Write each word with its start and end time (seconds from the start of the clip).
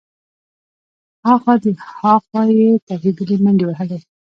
ها 1.25 1.33
خوا 1.41 1.53
دې 1.63 1.71
خوا 2.25 2.43
يې 2.59 2.69
ترهېدلې 2.87 3.37
منډې 3.43 3.65
وهلې. 3.67 3.99